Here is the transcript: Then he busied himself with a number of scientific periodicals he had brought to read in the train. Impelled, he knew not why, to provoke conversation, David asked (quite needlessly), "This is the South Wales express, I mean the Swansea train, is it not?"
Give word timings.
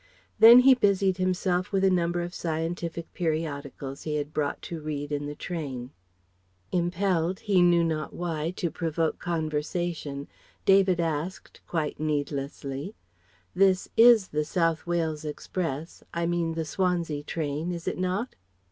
Then 0.39 0.61
he 0.61 0.73
busied 0.73 1.17
himself 1.17 1.71
with 1.71 1.83
a 1.83 1.91
number 1.91 2.21
of 2.23 2.33
scientific 2.33 3.13
periodicals 3.13 4.01
he 4.01 4.15
had 4.15 4.33
brought 4.33 4.59
to 4.63 4.81
read 4.81 5.11
in 5.11 5.27
the 5.27 5.35
train. 5.35 5.91
Impelled, 6.71 7.41
he 7.41 7.61
knew 7.61 7.83
not 7.83 8.11
why, 8.11 8.49
to 8.55 8.71
provoke 8.71 9.19
conversation, 9.19 10.27
David 10.65 10.99
asked 10.99 11.61
(quite 11.67 11.99
needlessly), 11.99 12.95
"This 13.53 13.89
is 13.95 14.29
the 14.29 14.43
South 14.43 14.87
Wales 14.87 15.23
express, 15.23 16.01
I 16.15 16.25
mean 16.25 16.53
the 16.55 16.65
Swansea 16.65 17.21
train, 17.21 17.71
is 17.71 17.87
it 17.87 17.99
not?" 17.99 18.33